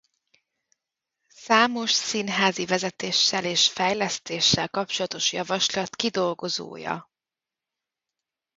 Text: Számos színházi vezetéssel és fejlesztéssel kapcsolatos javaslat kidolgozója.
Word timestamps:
Számos 1.27 1.91
színházi 1.91 2.65
vezetéssel 2.65 3.45
és 3.45 3.69
fejlesztéssel 3.69 4.69
kapcsolatos 4.69 5.33
javaslat 5.33 5.95
kidolgozója. 5.95 7.09